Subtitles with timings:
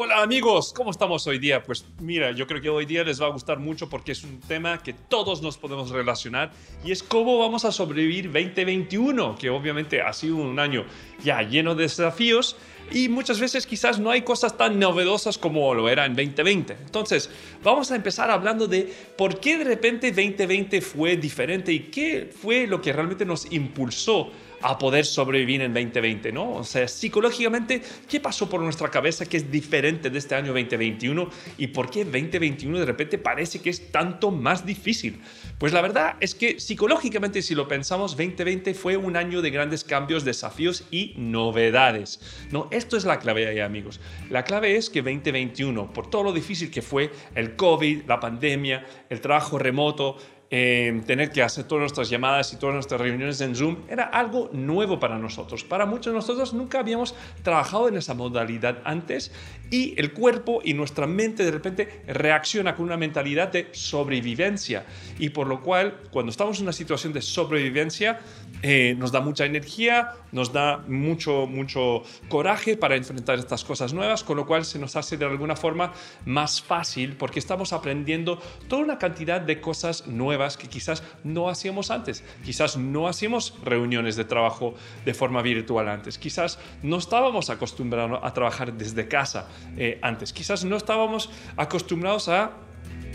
[0.00, 1.60] Hola amigos, ¿cómo estamos hoy día?
[1.60, 4.38] Pues mira, yo creo que hoy día les va a gustar mucho porque es un
[4.38, 6.52] tema que todos nos podemos relacionar
[6.84, 10.84] y es cómo vamos a sobrevivir 2021, que obviamente ha sido un año
[11.24, 12.54] ya lleno de desafíos
[12.92, 16.74] y muchas veces quizás no hay cosas tan novedosas como lo era en 2020.
[16.74, 17.28] Entonces,
[17.64, 22.68] vamos a empezar hablando de por qué de repente 2020 fue diferente y qué fue
[22.68, 24.30] lo que realmente nos impulsó
[24.60, 26.52] a poder sobrevivir en 2020, ¿no?
[26.54, 31.28] O sea, psicológicamente, ¿qué pasó por nuestra cabeza que es diferente de este año 2021
[31.58, 35.20] y por qué 2021 de repente parece que es tanto más difícil?
[35.58, 39.84] Pues la verdad es que psicológicamente, si lo pensamos, 2020 fue un año de grandes
[39.84, 42.68] cambios, desafíos y novedades, ¿no?
[42.70, 44.00] Esto es la clave ahí, amigos.
[44.30, 48.86] La clave es que 2021, por todo lo difícil que fue el COVID, la pandemia,
[49.08, 50.16] el trabajo remoto,
[50.50, 54.98] tener que hacer todas nuestras llamadas y todas nuestras reuniones en Zoom era algo nuevo
[54.98, 55.62] para nosotros.
[55.62, 59.30] Para muchos de nosotros nunca habíamos trabajado en esa modalidad antes
[59.70, 64.86] y el cuerpo y nuestra mente de repente reacciona con una mentalidad de sobrevivencia
[65.18, 68.20] y por lo cual cuando estamos en una situación de sobrevivencia
[68.62, 74.24] eh, nos da mucha energía, nos da mucho, mucho coraje para enfrentar estas cosas nuevas,
[74.24, 75.92] con lo cual se nos hace de alguna forma
[76.24, 81.90] más fácil porque estamos aprendiendo toda una cantidad de cosas nuevas que quizás no hacíamos
[81.90, 82.24] antes.
[82.44, 86.18] Quizás no hacíamos reuniones de trabajo de forma virtual antes.
[86.18, 90.32] Quizás no estábamos acostumbrados a trabajar desde casa eh, antes.
[90.32, 92.52] Quizás no estábamos acostumbrados a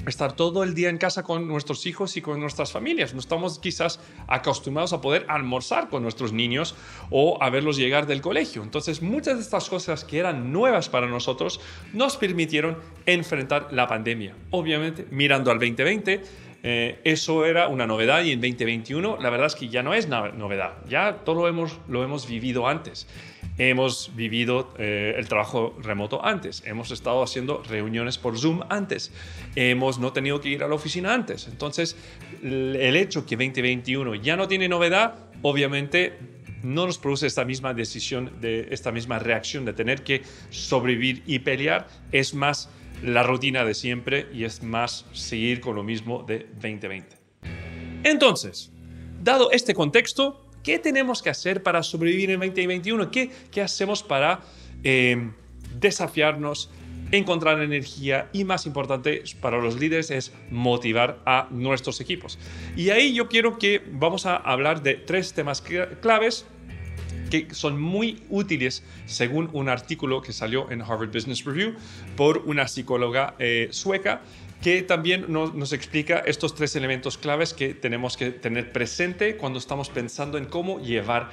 [0.05, 3.13] estar todo el día en casa con nuestros hijos y con nuestras familias.
[3.13, 6.75] No estamos quizás acostumbrados a poder almorzar con nuestros niños
[7.09, 8.63] o a verlos llegar del colegio.
[8.63, 11.59] Entonces, muchas de estas cosas que eran nuevas para nosotros
[11.93, 14.35] nos permitieron enfrentar la pandemia.
[14.51, 16.21] Obviamente, mirando al 2020,
[16.65, 20.07] eh, eso era una novedad y en 2021 la verdad es que ya no es
[20.07, 23.05] novedad, ya todo lo hemos, lo hemos vivido antes.
[23.57, 29.11] Hemos vivido eh, el trabajo remoto antes, hemos estado haciendo reuniones por Zoom antes,
[29.55, 31.47] hemos no tenido que ir a la oficina antes.
[31.47, 31.95] Entonces,
[32.41, 36.17] el hecho que 2021 ya no tiene novedad, obviamente
[36.63, 41.39] no nos produce esta misma decisión, de esta misma reacción de tener que sobrevivir y
[41.39, 42.69] pelear, es más
[43.03, 47.17] la rutina de siempre y es más seguir con lo mismo de 2020.
[48.03, 48.71] Entonces,
[49.21, 53.11] dado este contexto, ¿qué tenemos que hacer para sobrevivir en 2021?
[53.11, 54.41] ¿Qué, hacemos para
[54.83, 55.31] eh,
[55.75, 56.71] desafiarnos,
[57.11, 62.39] encontrar energía y más importante para los líderes es motivar a nuestros equipos?
[62.75, 66.45] Y ahí yo quiero que vamos a hablar de tres temas claves
[67.29, 71.73] que son muy útiles según un artículo que salió en Harvard Business Review
[72.15, 74.21] por una psicóloga eh, sueca
[74.63, 79.89] que también nos, explica estos tres elementos claves que tenemos que tener presente cuando estamos
[79.89, 81.31] pensando en cómo llevar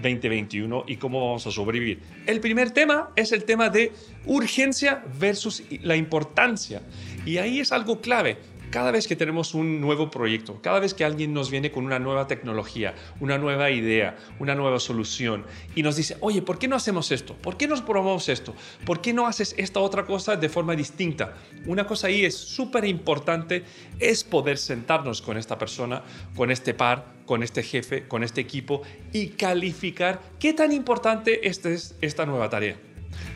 [0.00, 2.00] 2021 y cómo vamos a sobrevivir.
[2.24, 3.90] El primer tema es el tema de
[4.26, 6.80] urgencia versus la importancia.
[7.26, 8.38] Y ahí es algo clave.
[8.70, 11.98] Cada vez que tenemos un nuevo proyecto, cada vez que alguien nos viene con una
[11.98, 16.76] nueva tecnología, una nueva idea, una nueva solución y nos dice, oye, ¿por qué no
[16.76, 17.34] hacemos esto?
[17.34, 18.54] ¿Por qué nos probamos esto?
[18.84, 21.34] ¿Por qué no haces esta otra cosa de forma distinta?
[21.66, 23.64] Una cosa ahí es súper importante,
[23.98, 26.02] es poder sentarnos con esta persona,
[26.36, 31.94] con este par, con este jefe, con este equipo y calificar qué tan importante es
[32.00, 32.76] esta nueva tarea.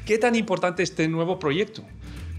[0.04, 1.84] ¿Qué tan importante es este nuevo proyecto?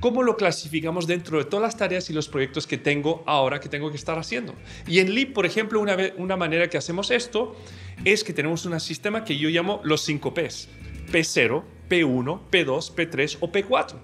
[0.03, 3.69] ¿Cómo lo clasificamos dentro de todas las tareas y los proyectos que tengo ahora que
[3.69, 4.53] tengo que estar haciendo?
[4.85, 7.55] Y en Leap, por ejemplo, una, una manera que hacemos esto
[8.03, 10.67] es que tenemos un sistema que yo llamo los 5 Ps.
[11.09, 13.95] P0, P1, P2, P3 o P4.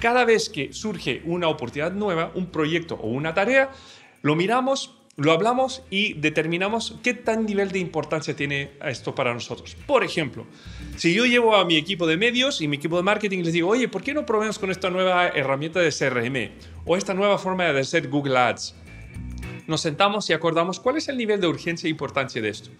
[0.00, 3.72] Cada vez que surge una oportunidad nueva, un proyecto o una tarea,
[4.22, 9.76] lo miramos, lo hablamos y determinamos qué tan nivel de importancia tiene esto para nosotros.
[9.86, 10.46] Por ejemplo,
[10.96, 13.52] si yo llevo a mi equipo de medios y mi equipo de marketing y les
[13.52, 16.52] digo, oye, ¿por qué no probemos con esta nueva herramienta de CRM
[16.86, 18.74] o esta nueva forma de hacer Google Ads?
[19.66, 22.70] Nos sentamos y acordamos cuál es el nivel de urgencia e importancia de esto.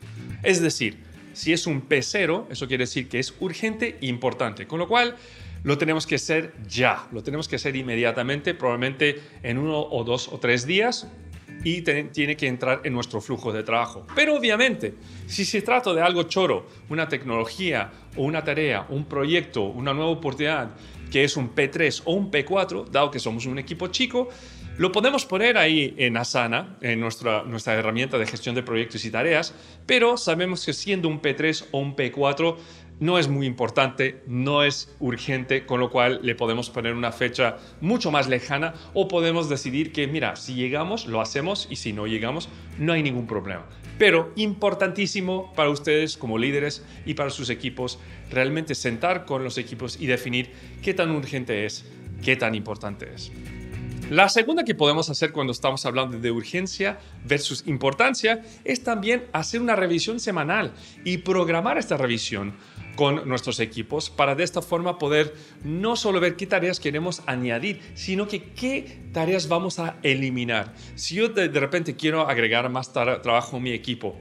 [0.42, 0.98] Es decir,
[1.34, 4.66] si es un P0, eso quiere decir que es urgente e importante.
[4.66, 5.16] Con lo cual,
[5.64, 10.28] lo tenemos que hacer ya, lo tenemos que hacer inmediatamente, probablemente en uno o dos
[10.28, 11.06] o tres días,
[11.64, 14.06] y tiene que entrar en nuestro flujo de trabajo.
[14.14, 14.94] Pero obviamente,
[15.26, 20.10] si se trata de algo choro, una tecnología o una tarea, un proyecto, una nueva
[20.10, 20.70] oportunidad,
[21.10, 24.28] que es un P3 o un P4, dado que somos un equipo chico,
[24.78, 29.10] lo podemos poner ahí en Asana, en nuestra, nuestra herramienta de gestión de proyectos y
[29.10, 29.54] tareas,
[29.84, 32.56] pero sabemos que siendo un P3 o un P4,
[33.00, 37.56] no es muy importante, no es urgente, con lo cual le podemos poner una fecha
[37.80, 42.06] mucho más lejana o podemos decidir que, mira, si llegamos, lo hacemos y si no
[42.06, 42.48] llegamos,
[42.78, 43.66] no hay ningún problema.
[43.98, 47.98] Pero importantísimo para ustedes como líderes y para sus equipos,
[48.30, 50.50] realmente sentar con los equipos y definir
[50.82, 51.84] qué tan urgente es,
[52.22, 53.32] qué tan importante es.
[54.12, 59.62] La segunda que podemos hacer cuando estamos hablando de urgencia versus importancia es también hacer
[59.62, 62.52] una revisión semanal y programar esta revisión
[62.96, 65.34] con nuestros equipos para de esta forma poder
[65.64, 70.74] no solo ver qué tareas queremos añadir, sino que qué tareas vamos a eliminar.
[70.94, 74.16] Si yo de, repente quiero agregar más trabajo a mi equipo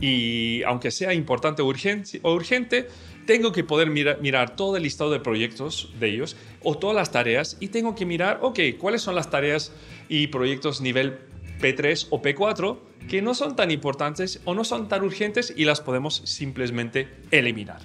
[0.00, 2.88] y aunque sea importante o urgente,
[3.26, 7.56] tengo que poder mirar, todo el listado de proyectos de ellos o todas las tareas
[7.60, 9.72] y tengo que mirar, ok, cuáles son las tareas
[10.08, 11.18] y proyectos nivel
[11.60, 12.78] P3 o P4
[13.08, 17.80] que no son tan importantes o no son tan urgentes y las podemos simplemente eliminar,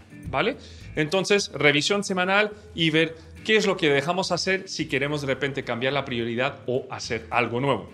[0.95, 5.63] Entonces, revisión semanal y ver qué es lo que dejamos hacer si queremos de repente
[5.63, 7.89] cambiar la prioridad o hacer algo nuevo.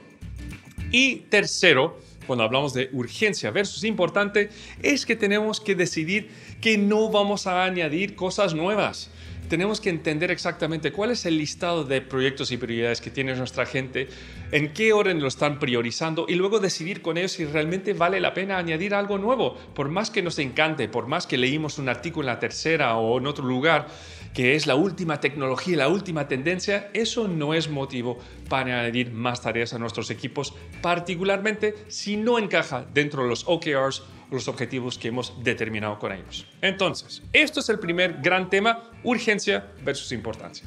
[0.92, 4.50] Y tercero, cuando hablamos de urgencia versus importante,
[4.82, 6.30] es que tenemos que decidir
[6.62, 9.10] que no vamos a añadir cosas nuevas.
[9.50, 13.66] Tenemos que entender exactamente cuál es el listado de proyectos y prioridades que tiene nuestra
[13.66, 14.08] gente,
[14.52, 18.34] en qué orden lo están priorizando y luego decidir con ellos si realmente vale la
[18.34, 19.56] pena añadir algo nuevo.
[19.76, 23.18] Por más que nos encante, por más que leímos un artículo en la tercera o
[23.18, 23.88] en otro lugar,
[24.34, 28.18] que es la última tecnología, la última tendencia, eso no es motivo
[28.48, 34.04] para añadir más tareas a nuestros equipos, particularmente si no encaja dentro de los OKRs
[34.32, 36.48] los objetivos que hemos determinado con ellos.
[36.62, 40.66] Entonces, esto es el primer gran tema, urgencia versus importancia.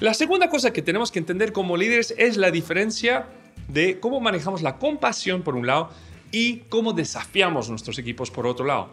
[0.00, 3.26] La segunda cosa que tenemos que entender como líderes es la diferencia
[3.68, 5.90] de cómo manejamos la compasión por un lado
[6.32, 8.90] y cómo desafiamos nuestros equipos por otro lado.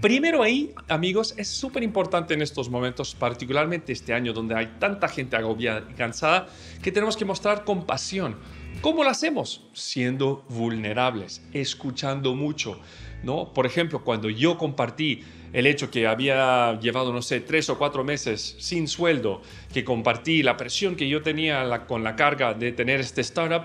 [0.00, 5.08] Primero ahí, amigos, es súper importante en estos momentos, particularmente este año donde hay tanta
[5.08, 6.46] gente agobiada y cansada,
[6.82, 8.36] que tenemos que mostrar compasión.
[8.80, 9.66] ¿Cómo lo hacemos?
[9.72, 12.80] Siendo vulnerables, escuchando mucho.
[13.24, 13.52] ¿no?
[13.52, 18.04] Por ejemplo, cuando yo compartí el hecho que había llevado, no sé, tres o cuatro
[18.04, 19.42] meses sin sueldo,
[19.72, 23.64] que compartí la presión que yo tenía con la carga de tener este startup,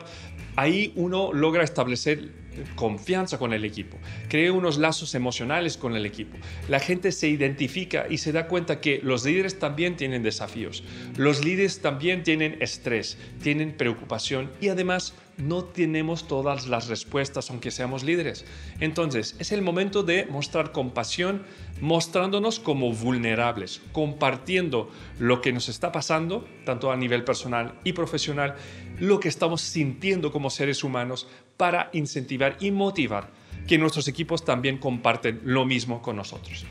[0.56, 2.43] ahí uno logra establecer
[2.76, 3.98] confianza con el equipo,
[4.30, 6.38] crea unos lazos emocionales con el equipo.
[6.70, 10.84] La gente se identifica y se da cuenta que los líderes también tienen desafíos,
[11.18, 17.72] los líderes también tienen estrés, tienen preocupación y además no tenemos todas las respuestas aunque
[17.72, 18.46] seamos líderes.
[18.80, 21.44] Entonces es el momento de mostrar compasión,
[21.82, 28.56] mostrándonos como vulnerables, compartiendo lo que nos está pasando, tanto a nivel personal y profesional,
[29.04, 31.28] lo que estamos sintiendo como seres humanos
[31.58, 33.32] para incentivar y motivar
[33.68, 36.66] que nuestros equipos también comparten lo mismo con nosotros.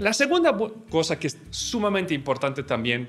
[0.00, 0.56] La segunda
[0.90, 3.08] cosa que es sumamente importante también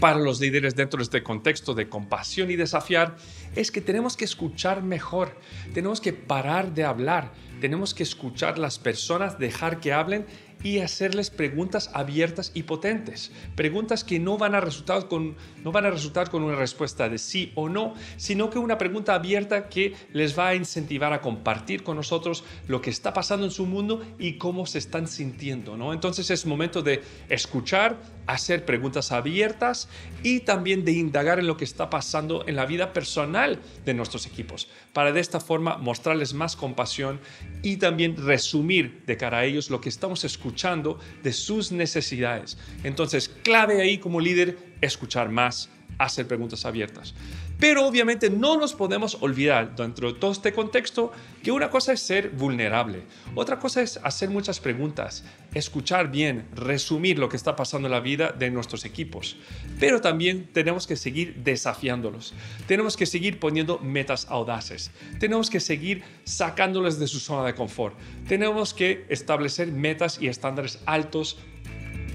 [0.00, 3.16] para los líderes dentro de este contexto de compasión y desafiar
[3.54, 5.38] es que tenemos que escuchar mejor,
[5.74, 10.24] tenemos que parar de hablar, tenemos que escuchar las personas, dejar que hablen
[10.62, 13.32] y hacerles preguntas abiertas y potentes.
[13.54, 17.18] Preguntas que no van, a resultar con, no van a resultar con una respuesta de
[17.18, 21.82] sí o no, sino que una pregunta abierta que les va a incentivar a compartir
[21.82, 25.76] con nosotros lo que está pasando en su mundo y cómo se están sintiendo.
[25.76, 25.92] ¿no?
[25.92, 27.96] Entonces es momento de escuchar,
[28.26, 29.88] hacer preguntas abiertas
[30.22, 34.26] y también de indagar en lo que está pasando en la vida personal de nuestros
[34.26, 37.20] equipos, para de esta forma mostrarles más compasión
[37.62, 42.58] y también resumir de cara a ellos lo que estamos escuchando de sus necesidades.
[42.84, 47.14] Entonces, clave ahí como líder, escuchar más, hacer preguntas abiertas.
[47.58, 52.00] Pero obviamente no nos podemos olvidar dentro de todo este contexto que una cosa es
[52.00, 53.02] ser vulnerable,
[53.34, 58.00] otra cosa es hacer muchas preguntas, escuchar bien, resumir lo que está pasando en la
[58.00, 59.36] vida de nuestros equipos.
[59.78, 62.32] Pero también tenemos que seguir desafiándolos,
[62.66, 67.94] tenemos que seguir poniendo metas audaces, tenemos que seguir sacándoles de su zona de confort,
[68.26, 71.38] tenemos que establecer metas y estándares altos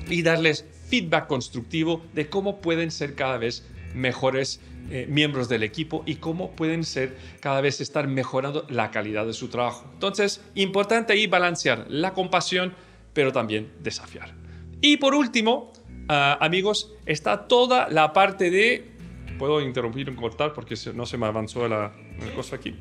[0.10, 4.60] y darles feedback constructivo de cómo pueden ser cada vez mejores
[4.92, 9.34] eh, miembros del equipo y cómo pueden ser cada vez estar mejorando la calidad de
[9.34, 9.90] su trabajo.
[9.94, 12.74] Entonces, importante ahí balancear la compasión,
[13.14, 14.36] pero también desafiar.
[14.82, 15.74] Y por último,
[16.08, 18.92] ah, amigos, está toda la parte de...
[19.40, 21.92] Puedo interrumpir y cortar porque no se me avanzó la,
[22.36, 22.76] cosa aquí.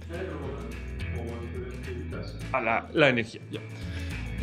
[2.53, 3.41] A la, la energía.
[3.51, 3.61] Ya.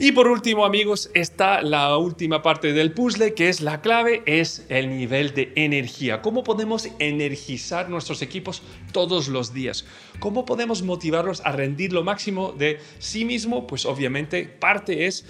[0.03, 4.65] Y por último, amigos, está la última parte del puzzle, que es la clave, es
[4.69, 6.23] el nivel de energía.
[6.23, 9.85] ¿Cómo podemos energizar nuestros equipos todos los días?
[10.19, 13.67] ¿Cómo podemos motivarlos a rendir lo máximo de sí mismo?
[13.67, 15.23] Pues obviamente parte es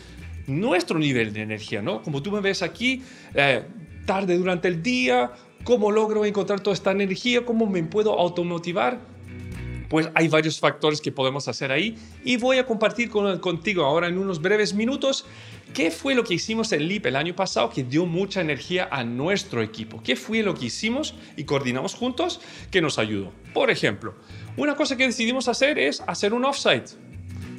[0.48, 2.02] nuestro nivel de energía, ¿no?
[2.02, 3.04] Como tú me ves aquí,
[3.36, 3.66] eh,
[4.06, 5.34] tarde durante el día,
[5.66, 7.44] ¿cómo logro encontrar toda esta energía?
[7.44, 9.02] ¿Cómo me puedo automotivar?
[9.92, 14.18] Pues hay varios factores que podemos hacer ahí y voy a compartir contigo ahora en
[14.18, 15.26] unos breves minutos
[15.74, 19.04] qué fue lo que hicimos en LIP el año pasado que dio mucha energía a
[19.04, 20.02] nuestro equipo.
[20.02, 22.40] ¿Qué fue lo que hicimos y coordinamos juntos
[22.72, 23.34] que nos ayudó?
[23.54, 24.16] Por ejemplo,
[24.56, 26.86] una cosa que decidimos hacer es hacer un offsite.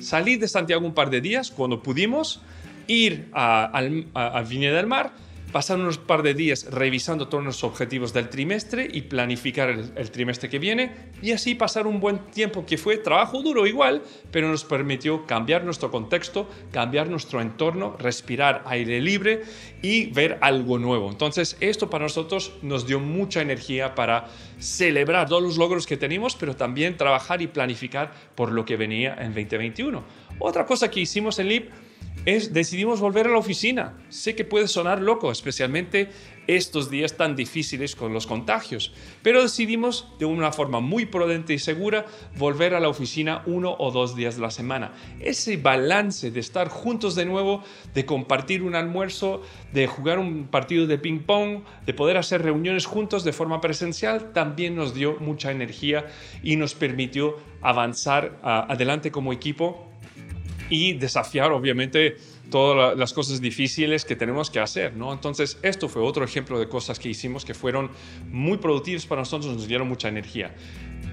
[0.00, 2.40] Salir de Santiago un par de días cuando pudimos,
[2.86, 3.78] ir a,
[4.14, 5.12] a, a Viña del Mar
[5.52, 10.48] pasar unos par de días revisando todos los objetivos del trimestre y planificar el, trimestre
[10.48, 14.64] que viene y así pasar un buen tiempo que fue trabajo duro igual, pero nos
[14.64, 19.42] permitió cambiar nuestro contexto, cambiar nuestro entorno, respirar aire libre
[19.82, 21.10] y ver algo nuevo.
[21.10, 24.28] Entonces esto para nosotros nos dio mucha energía para
[24.58, 29.14] celebrar todos los logros que tenemos, pero también trabajar y planificar por lo que venía
[29.20, 30.02] en 2021.
[30.38, 31.70] Otra cosa que hicimos en LIP
[32.24, 33.94] decidimos volver a la oficina.
[34.08, 36.10] Sé que puede sonar loco, especialmente
[36.46, 38.92] estos días tan difíciles con los contagios,
[39.22, 43.90] pero decidimos de una forma muy prudente y segura volver a la oficina uno o
[43.90, 44.92] dos días de la semana.
[45.20, 47.62] Ese balance de estar juntos de nuevo,
[47.94, 49.42] de compartir un almuerzo,
[49.72, 54.32] de jugar un partido de ping pong, de poder hacer reuniones juntos de forma presencial,
[54.32, 56.06] también nos dio mucha energía
[56.42, 59.91] y nos permitió avanzar ah, adelante como equipo
[60.72, 62.16] y desafiar obviamente
[62.50, 65.12] todas las cosas difíciles que tenemos que hacer, ¿no?
[65.12, 67.90] Entonces, esto fue otro ejemplo de cosas que hicimos que fueron
[68.30, 70.54] muy productivas para nosotros, nos dieron mucha energía.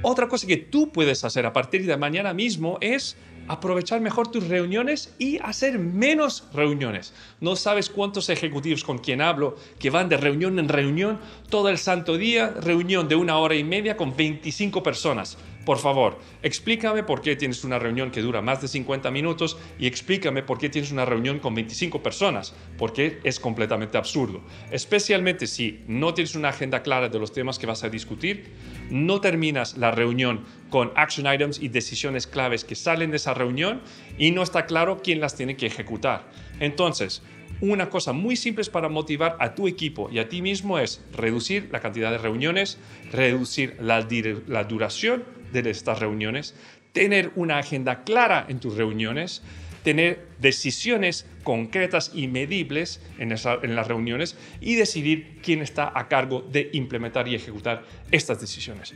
[0.02, 3.18] Otra cosa que tú puedes hacer a partir de mañana mismo es
[3.50, 7.14] aprovechar mejor tus reuniones y hacer menos reuniones.
[7.42, 11.80] No sabes cuántos ejecutivos con quien hablo que van de reunión en reunión todo el
[11.80, 15.38] santo día, reunión de una hora y media con 25 personas.
[15.66, 19.88] Por favor, explícame por qué tienes una reunión que dura más de 50 minutos y
[19.88, 24.42] explícame por qué tienes una reunión con 25 personas, porque es completamente absurdo.
[24.72, 28.52] Especialmente si no tienes una agenda clara de los temas que vas a discutir,
[28.90, 33.82] no terminas la reunión con action items y decisiones claves que salen de esa reunión
[34.18, 36.24] y no está claro quién las tiene que ejecutar.
[36.60, 37.22] Entonces,
[37.62, 41.70] una cosa muy simple para motivar a tu equipo y a ti mismo es reducir
[41.72, 42.78] la cantidad de reuniones,
[43.12, 44.08] reducir la,
[44.48, 46.56] la duración de estas reuniones,
[46.94, 49.44] tener una agenda clara en tus reuniones,
[49.90, 56.70] tener decisiones concretas y medibles en, las reuniones y decidir quién está a cargo de
[56.74, 58.94] implementar y ejecutar estas decisiones.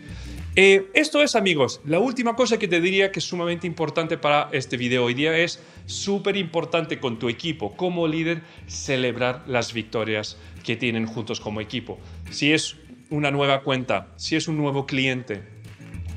[0.55, 4.49] Eh, esto es, amigos, la última cosa que te diría que es sumamente importante para
[4.51, 10.37] este video hoy día es súper importante con tu equipo como líder celebrar las victorias
[10.63, 11.99] que tienen juntos como equipo.
[12.29, 12.75] Si es
[13.09, 15.41] una nueva cuenta, si es un nuevo cliente,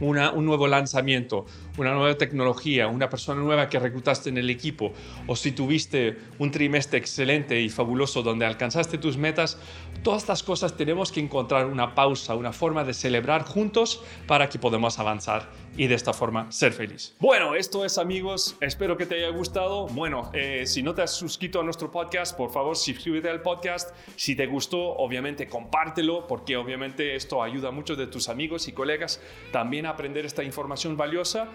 [0.01, 4.93] un nuevo lanzamiento, una nueva tecnología, una persona nueva que reclutaste en el equipo,
[5.27, 9.59] o si tuviste un trimestre excelente y fabuloso donde alcanzaste tus metas,
[10.03, 14.59] todas estas cosas tenemos que encontrar una pausa, una forma de celebrar juntos para que
[14.59, 17.15] podamos avanzar y de esta forma ser feliz.
[17.19, 19.87] Bueno, esto es amigos, espero que te haya gustado.
[19.89, 23.95] Bueno, eh, si no te has suscrito a nuestro podcast, por favor suscríbete al podcast.
[24.17, 28.73] Si te gustó, obviamente compártelo porque obviamente esto ayuda a muchos de tus amigos y
[28.73, 29.21] colegas
[29.53, 31.49] también a aprender esta información valiosa.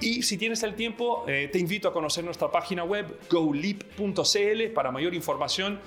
[0.00, 4.92] Y si tienes el tiempo, eh, te invito a conocer nuestra página web goleap.cl para
[4.92, 5.80] mayor información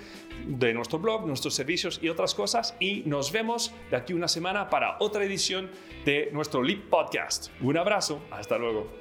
[0.46, 2.76] de nuestro blog, nuestros servicios y otras cosas.
[2.80, 5.70] Y nos vemos de aquí una semana para otra edición
[6.06, 7.50] de nuestro Leap Podcast.
[7.62, 8.92] Un abrazo, hasta luego.